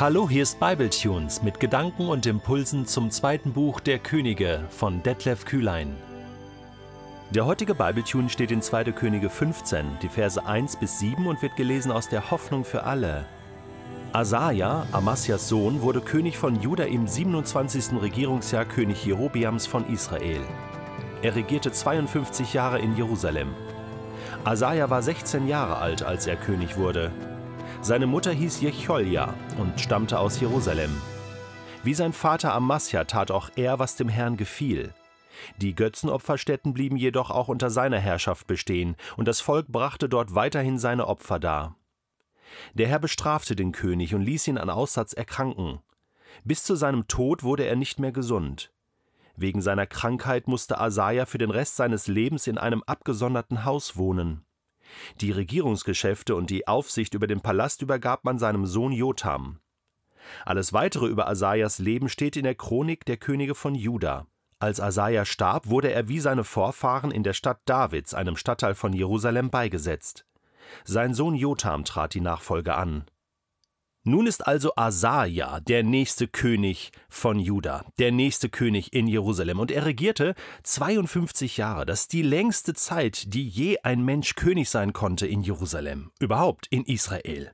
[0.00, 5.44] Hallo, hier ist Bibletunes mit Gedanken und Impulsen zum zweiten Buch der Könige von Detlef
[5.44, 5.94] Kühlein.
[7.28, 8.92] Der heutige Bibletune steht in 2.
[8.92, 13.26] Könige 15, die Verse 1 bis 7 und wird gelesen aus der Hoffnung für alle.
[14.14, 18.00] Asaja, Amasias Sohn, wurde König von Juda im 27.
[18.00, 20.40] Regierungsjahr König Jerobiams von Israel.
[21.20, 23.48] Er regierte 52 Jahre in Jerusalem.
[24.44, 27.12] Asaja war 16 Jahre alt, als er König wurde.
[27.82, 30.90] Seine Mutter hieß Jecholja und stammte aus Jerusalem.
[31.82, 34.92] Wie sein Vater Amasja tat auch er, was dem Herrn gefiel.
[35.56, 40.78] Die Götzenopferstätten blieben jedoch auch unter seiner Herrschaft bestehen, und das Volk brachte dort weiterhin
[40.78, 41.76] seine Opfer dar.
[42.74, 45.80] Der Herr bestrafte den König und ließ ihn an Aussatz erkranken.
[46.44, 48.72] Bis zu seinem Tod wurde er nicht mehr gesund.
[49.36, 54.44] Wegen seiner Krankheit musste Asaja für den Rest seines Lebens in einem abgesonderten Haus wohnen.
[55.20, 59.60] Die Regierungsgeschäfte und die Aufsicht über den Palast übergab man seinem Sohn Jotham.
[60.44, 64.26] Alles weitere über Asajas Leben steht in der Chronik der Könige von Juda.
[64.58, 68.92] Als Asaja starb, wurde er wie seine Vorfahren in der Stadt Davids, einem Stadtteil von
[68.92, 70.26] Jerusalem, beigesetzt.
[70.84, 73.04] Sein Sohn Jotham trat die Nachfolge an.
[74.02, 79.60] Nun ist also Asaja der nächste König von Juda, der nächste König in Jerusalem.
[79.60, 81.84] Und er regierte 52 Jahre.
[81.84, 86.12] Das ist die längste Zeit, die je ein Mensch König sein konnte in Jerusalem.
[86.18, 87.52] Überhaupt in Israel.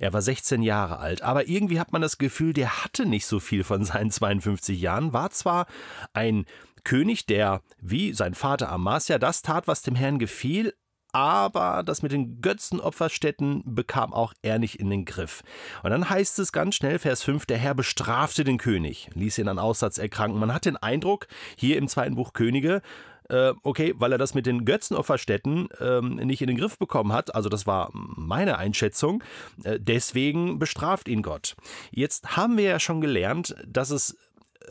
[0.00, 3.38] Er war 16 Jahre alt, aber irgendwie hat man das Gefühl, der hatte nicht so
[3.38, 5.66] viel von seinen 52 Jahren, war zwar
[6.12, 6.46] ein
[6.82, 10.74] König, der, wie sein Vater Amasia, das tat, was dem Herrn gefiel,
[11.16, 15.42] aber das mit den Götzenopferstätten bekam auch er nicht in den Griff.
[15.82, 19.48] Und dann heißt es ganz schnell, Vers 5, der Herr bestrafte den König, ließ ihn
[19.48, 20.38] an Aussatz erkranken.
[20.38, 22.82] Man hat den Eindruck, hier im zweiten Buch Könige,
[23.30, 27.34] äh, okay, weil er das mit den Götzenopferstätten ähm, nicht in den Griff bekommen hat,
[27.34, 29.24] also das war meine Einschätzung,
[29.64, 31.56] äh, deswegen bestraft ihn Gott.
[31.90, 34.18] Jetzt haben wir ja schon gelernt, dass es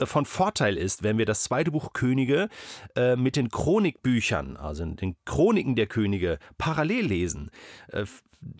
[0.03, 2.49] von Vorteil ist, wenn wir das zweite Buch Könige
[2.95, 7.51] äh, mit den Chronikbüchern, also den Chroniken der Könige, parallel lesen.
[7.87, 8.05] Äh,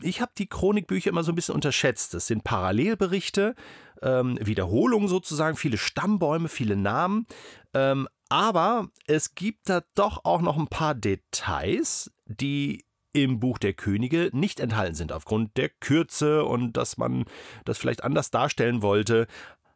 [0.02, 2.14] ich habe die Chronikbücher immer so ein bisschen unterschätzt.
[2.14, 3.56] Das sind Parallelberichte,
[4.02, 7.28] ähm, Wiederholungen sozusagen, viele Stammbäume, viele Namen.
[7.74, 13.74] Ähm, aber es gibt da doch auch noch ein paar Details, die im Buch der
[13.74, 17.26] Könige nicht enthalten sind, aufgrund der Kürze und dass man
[17.64, 19.28] das vielleicht anders darstellen wollte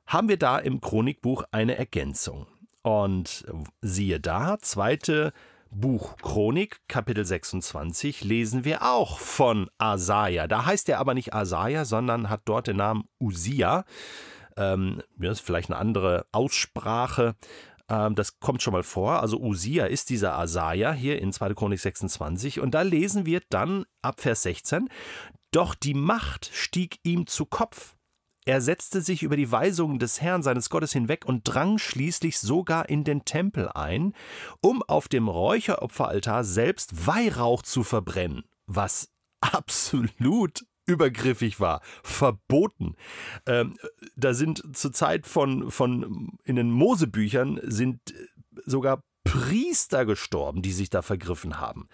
[0.09, 2.47] haben wir da im Chronikbuch eine Ergänzung.
[2.81, 3.45] Und
[3.81, 5.31] siehe da, zweite
[5.69, 10.47] Buch Chronik, Kapitel 26, lesen wir auch von Asaja.
[10.47, 13.85] Da heißt er aber nicht Asaja, sondern hat dort den Namen Usia.
[14.57, 17.35] Ähm, das ist vielleicht eine andere Aussprache.
[17.87, 19.21] Ähm, das kommt schon mal vor.
[19.21, 21.53] Also Usia ist dieser Asaja hier in 2.
[21.53, 22.59] Chronik 26.
[22.61, 24.89] Und da lesen wir dann ab Vers 16:
[25.51, 27.95] Doch die Macht stieg ihm zu Kopf
[28.49, 32.89] er setzte sich über die Weisungen des Herrn seines Gottes hinweg und drang schließlich sogar
[32.89, 34.15] in den Tempel ein,
[34.59, 42.95] um auf dem Räucheropferaltar selbst Weihrauch zu verbrennen, was absolut übergriffig war, verboten.
[43.45, 43.77] Ähm,
[44.15, 47.99] da sind zur Zeit von, von in den Mosebüchern sind
[48.65, 51.87] sogar Priester gestorben, die sich da vergriffen haben.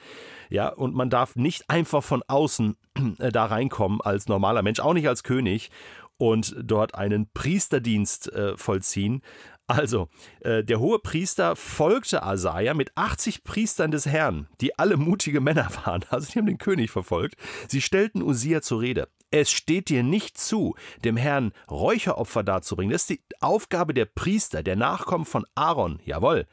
[0.49, 2.77] Ja, und man darf nicht einfach von außen
[3.17, 5.69] da reinkommen als normaler Mensch, auch nicht als König
[6.17, 9.21] und dort einen Priesterdienst äh, vollziehen.
[9.67, 10.09] Also,
[10.41, 15.69] äh, der hohe Priester folgte Asaja mit 80 Priestern des Herrn, die alle mutige Männer
[15.85, 16.05] waren.
[16.09, 17.35] Also, die haben den König verfolgt.
[17.67, 19.07] Sie stellten Usia zur Rede.
[19.31, 22.91] Es steht dir nicht zu, dem Herrn Räucheropfer darzubringen.
[22.91, 25.99] Das ist die Aufgabe der Priester, der Nachkommen von Aaron.
[26.05, 26.45] Jawohl.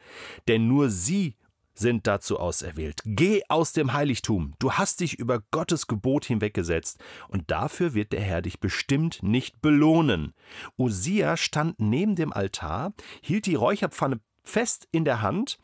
[0.47, 1.35] Denn nur sie
[1.73, 3.01] sind dazu auserwählt.
[3.05, 4.53] Geh aus dem Heiligtum.
[4.59, 9.61] Du hast dich über Gottes Gebot hinweggesetzt, und dafür wird der Herr dich bestimmt nicht
[9.61, 10.33] belohnen.
[10.77, 15.57] Usia stand neben dem Altar, hielt die Räucherpfanne fest in der Hand,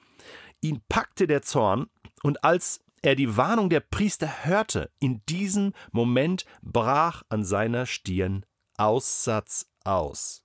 [0.62, 1.88] ihn packte der Zorn,
[2.24, 8.46] und als er die Warnung der Priester hörte, in diesem Moment brach an seiner Stirn
[8.78, 10.44] Aussatz aus.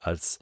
[0.00, 0.38] Als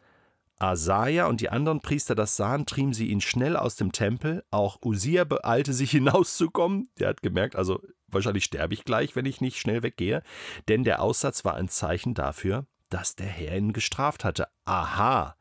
[0.64, 4.44] Asaja und die anderen Priester das sahen, trieben sie ihn schnell aus dem Tempel.
[4.50, 6.88] Auch Usia beeilte sich hinauszukommen.
[6.98, 10.22] Der hat gemerkt, also wahrscheinlich sterbe ich gleich, wenn ich nicht schnell weggehe.
[10.68, 14.48] Denn der Aussatz war ein Zeichen dafür, dass der Herr ihn gestraft hatte.
[14.64, 15.36] Aha.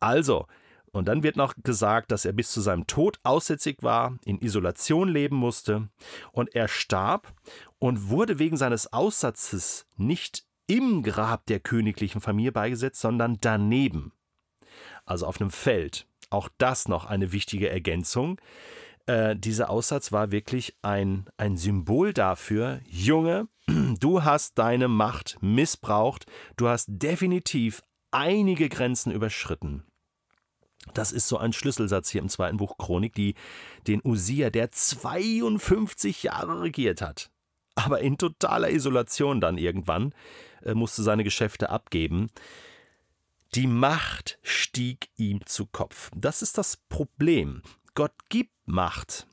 [0.00, 0.46] Also,
[0.92, 5.08] und dann wird noch gesagt, dass er bis zu seinem Tod aussätzig war, in Isolation
[5.08, 5.88] leben musste.
[6.32, 7.32] Und er starb
[7.78, 14.12] und wurde wegen seines Aussatzes nicht im Grab der königlichen Familie beigesetzt, sondern daneben
[15.06, 16.06] also auf einem Feld.
[16.30, 18.40] Auch das noch eine wichtige Ergänzung.
[19.06, 23.48] Äh, dieser Aussatz war wirklich ein, ein Symbol dafür, Junge,
[24.00, 29.84] du hast deine Macht missbraucht, du hast definitiv einige Grenzen überschritten.
[30.92, 33.34] Das ist so ein Schlüsselsatz hier im zweiten Buch Chronik, die
[33.86, 37.30] den Usia, der 52 Jahre regiert hat,
[37.74, 40.14] aber in totaler Isolation dann irgendwann,
[40.62, 42.28] äh, musste seine Geschäfte abgeben.
[43.54, 46.10] Die Macht stieg ihm zu Kopf.
[46.16, 47.62] Das ist das Problem.
[47.94, 49.28] Gott gibt Macht.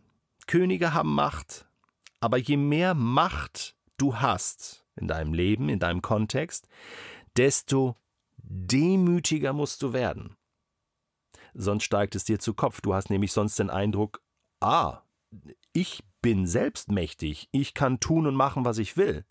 [0.46, 1.68] Könige haben Macht.
[2.20, 6.68] Aber je mehr Macht du hast in deinem Leben, in deinem Kontext,
[7.36, 7.96] desto
[8.38, 10.38] demütiger musst du werden.
[11.56, 12.82] Sonst steigt es dir zu Kopf.
[12.82, 14.22] Du hast nämlich sonst den Eindruck,
[14.60, 15.02] ah,
[15.74, 19.26] ich bin selbst mächtig, ich kann tun und machen, was ich will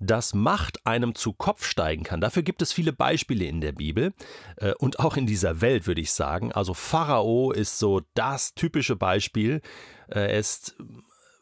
[0.00, 2.20] dass Macht einem zu Kopf steigen kann.
[2.20, 4.12] Dafür gibt es viele Beispiele in der Bibel
[4.56, 6.52] äh, und auch in dieser Welt, würde ich sagen.
[6.52, 9.60] Also Pharao ist so das typische Beispiel.
[10.08, 10.76] Äh, er ist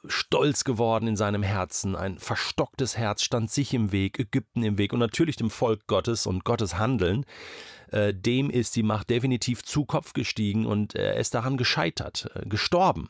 [0.06, 4.92] stolz geworden in seinem Herzen, ein verstocktes Herz stand sich im Weg, Ägypten im Weg
[4.92, 7.24] und natürlich dem Volk Gottes und Gottes Handeln.
[7.90, 12.46] Äh, dem ist die Macht definitiv zu Kopf gestiegen und er ist daran gescheitert, äh,
[12.46, 13.08] gestorben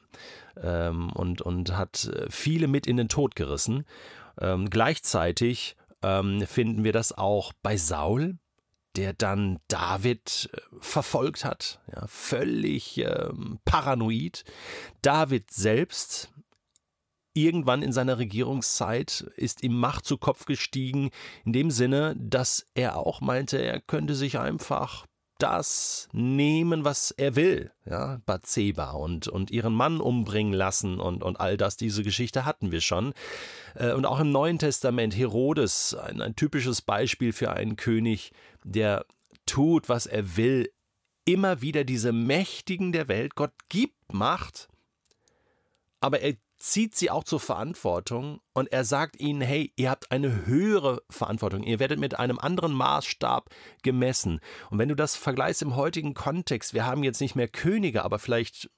[0.62, 3.85] ähm, und, und hat äh, viele mit in den Tod gerissen.
[4.40, 8.38] Ähm, gleichzeitig ähm, finden wir das auch bei Saul,
[8.96, 14.44] der dann David äh, verfolgt hat, ja, völlig ähm, paranoid.
[15.02, 16.32] David selbst
[17.35, 21.11] irgendwann in seiner Regierungszeit ist ihm Macht zu Kopf gestiegen,
[21.44, 25.06] in dem Sinne, dass er auch meinte, er könnte sich einfach
[25.38, 31.40] das nehmen, was er will, ja, Bathseba und, und ihren Mann umbringen lassen und, und
[31.40, 33.14] all das, diese Geschichte hatten wir schon.
[33.75, 38.32] Äh, und auch im Neuen Testament Herodes, ein, ein typisches Beispiel für einen König,
[38.64, 39.06] der
[39.46, 40.70] tut, was er will,
[41.25, 44.69] immer wieder diese Mächtigen der Welt, Gott gibt Macht,
[46.00, 50.46] aber er zieht sie auch zur Verantwortung und er sagt ihnen, hey, ihr habt eine
[50.46, 53.50] höhere Verantwortung, ihr werdet mit einem anderen Maßstab
[53.82, 54.40] gemessen.
[54.70, 58.19] Und wenn du das vergleichst im heutigen Kontext, wir haben jetzt nicht mehr Könige, aber
[58.19, 58.70] vielleicht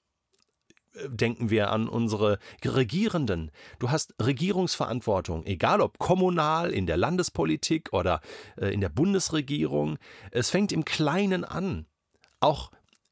[0.94, 3.50] äh, denken wir an unsere Regierenden.
[3.78, 8.20] Du hast Regierungsverantwortung, egal ob kommunal, in der Landespolitik oder
[8.56, 9.98] äh, in der Bundesregierung.
[10.30, 11.86] Es fängt im Kleinen an.
[12.40, 12.70] Auch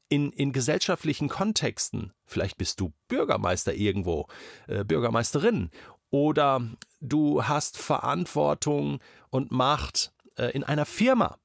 [0.09, 4.27] in, in gesellschaftlichen Kontexten, vielleicht bist du Bürgermeister irgendwo,
[4.67, 5.69] äh, Bürgermeisterin,
[6.09, 6.61] oder
[6.99, 11.37] du hast Verantwortung und Macht äh, in einer Firma.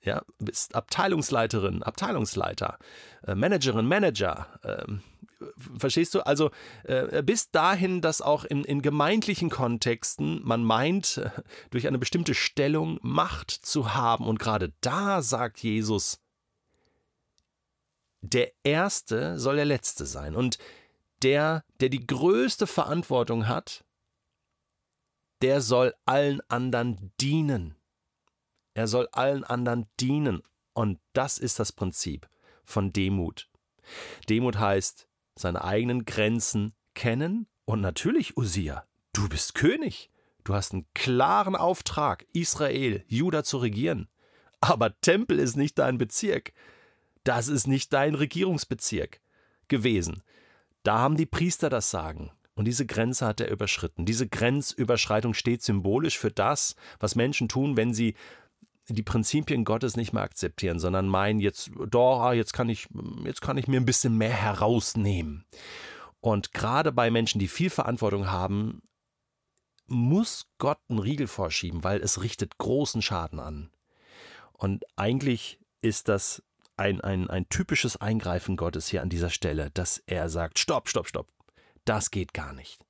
[0.00, 2.78] Ja, bist Abteilungsleiterin, Abteilungsleiter,
[3.26, 4.46] äh, Managerin, Manager.
[4.64, 5.02] Ähm,
[5.76, 6.20] verstehst du?
[6.20, 6.50] Also
[6.84, 11.30] äh, bis dahin, dass auch in, in gemeindlichen Kontexten man meint, äh,
[11.70, 14.26] durch eine bestimmte Stellung Macht zu haben.
[14.26, 16.20] Und gerade da sagt Jesus,
[18.20, 20.34] der Erste soll der Letzte sein.
[20.34, 20.58] Und
[21.22, 23.84] der, der die größte Verantwortung hat,
[25.42, 27.76] der soll allen anderen dienen.
[28.74, 30.42] Er soll allen anderen dienen.
[30.72, 32.28] Und das ist das Prinzip
[32.64, 33.48] von Demut.
[34.28, 40.10] Demut heißt, seine eigenen Grenzen kennen und natürlich, Usia, du bist König.
[40.44, 44.08] Du hast einen klaren Auftrag, Israel, Juda zu regieren.
[44.60, 46.52] Aber Tempel ist nicht dein Bezirk.
[47.28, 49.20] Das ist nicht dein Regierungsbezirk
[49.68, 50.22] gewesen.
[50.82, 52.30] Da haben die Priester das Sagen.
[52.54, 54.06] Und diese Grenze hat er überschritten.
[54.06, 58.14] Diese Grenzüberschreitung steht symbolisch für das, was Menschen tun, wenn sie
[58.88, 62.88] die Prinzipien Gottes nicht mehr akzeptieren, sondern meinen, jetzt, doch, ah, jetzt kann ich,
[63.24, 65.44] jetzt kann ich mir ein bisschen mehr herausnehmen.
[66.20, 68.80] Und gerade bei Menschen, die viel Verantwortung haben,
[69.86, 73.68] muss Gott einen Riegel vorschieben, weil es richtet großen Schaden an.
[74.54, 76.42] Und eigentlich ist das
[76.78, 81.08] ein, ein, ein typisches Eingreifen Gottes hier an dieser Stelle, dass er sagt, stopp, stopp,
[81.08, 81.28] stopp,
[81.84, 82.84] das geht gar nicht.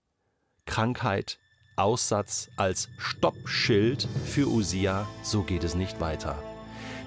[0.67, 1.39] Krankheit,
[1.77, 6.43] Aussatz als Stoppschild für Usia, so geht es nicht weiter.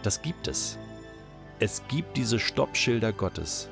[0.03, 0.77] Das gibt es.
[1.59, 3.69] Es gibt diese Stoppschilder Gottes.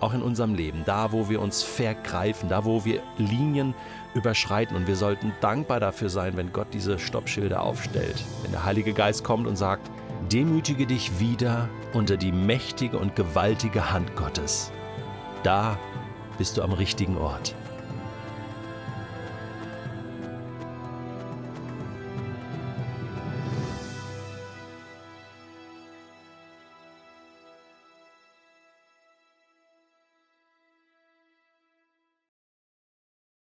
[0.00, 3.74] Auch in unserem Leben, da wo wir uns vergreifen, da wo wir Linien
[4.14, 4.76] überschreiten.
[4.76, 8.22] Und wir sollten dankbar dafür sein, wenn Gott diese Stoppschilder aufstellt.
[8.42, 9.90] Wenn der Heilige Geist kommt und sagt,
[10.32, 14.70] Demütige dich wieder unter die mächtige und gewaltige Hand Gottes.
[15.42, 15.78] Da
[16.36, 17.54] bist du am richtigen Ort.